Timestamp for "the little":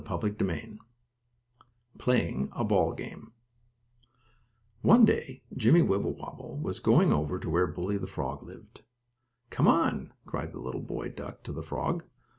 10.53-10.81